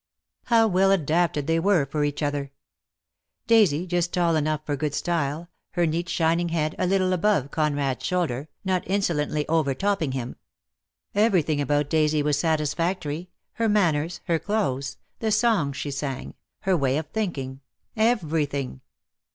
How 0.45 0.67
well 0.67 0.89
adapted 0.89 1.45
they 1.45 1.59
were 1.59 1.85
for 1.85 2.03
each 2.03 2.23
other; 2.23 2.51
Daisy 3.45 3.85
just 3.85 4.11
tall 4.11 4.35
enough 4.35 4.65
for 4.65 4.75
good 4.75 4.95
style, 4.95 5.47
her 5.73 5.85
neat 5.85 6.09
shining 6.09 6.49
head 6.49 6.73
a 6.79 6.87
little 6.87 7.13
above 7.13 7.51
Conrad's 7.51 8.03
shoulder, 8.03 8.49
not 8.65 8.81
insolently 8.87 9.47
over 9.47 9.75
topping 9.75 10.13
him. 10.13 10.29
l6o 10.29 10.33
DEAD 10.33 10.33
L0\^ 10.33 10.33
HAS 11.13 11.17
CHAINS. 11.19 11.25
Everything 11.27 11.61
about 11.61 11.89
Daisy 11.91 12.23
was 12.23 12.39
satisfactory, 12.39 13.29
her 13.53 13.69
manners, 13.69 14.21
her 14.25 14.39
clothes, 14.39 14.97
the 15.19 15.31
songs 15.31 15.77
she 15.77 15.91
sang, 15.91 16.33
her 16.61 16.75
way 16.75 16.97
of 16.97 17.05
thinking— 17.09 17.61
everything. 17.95 18.81